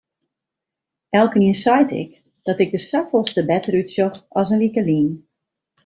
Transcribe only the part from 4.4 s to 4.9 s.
in wike